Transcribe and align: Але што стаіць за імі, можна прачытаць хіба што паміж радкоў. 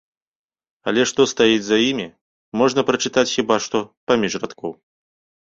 Але 0.91 1.01
што 1.11 1.21
стаіць 1.31 1.61
за 1.67 1.77
імі, 1.89 2.07
можна 2.63 2.85
прачытаць 2.89 3.27
хіба 3.35 3.55
што 3.67 3.85
паміж 4.13 4.41
радкоў. 4.43 4.77